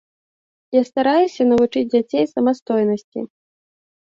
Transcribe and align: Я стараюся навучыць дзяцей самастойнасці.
Я 0.77 0.81
стараюся 0.89 1.47
навучыць 1.51 1.85
дзяцей 1.93 2.25
самастойнасці. 2.33 3.19